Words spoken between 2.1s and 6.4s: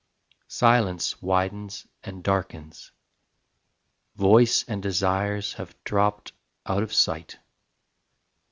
darkens; Voice and desires have dropped